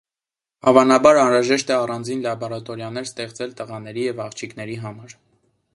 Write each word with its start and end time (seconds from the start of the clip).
Հավանաբար 0.69 1.19
անհրաժե՞շտ 1.23 1.73
է 1.73 1.75
առանձին 1.81 2.23
լաբորատորիաներ 2.25 3.09
ստեղծել 3.11 3.55
տղաների 3.61 4.09
և 4.11 4.25
աղջիկների 4.29 4.85
համար։ 4.87 5.17